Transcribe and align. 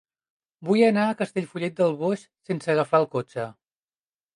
Vull 0.69 0.83
anar 0.85 1.03
a 1.11 1.19
Castellfollit 1.21 1.77
del 1.83 1.95
Boix 2.03 2.27
sense 2.51 2.77
agafar 2.77 3.05
el 3.05 3.11
cotxe. 3.17 3.51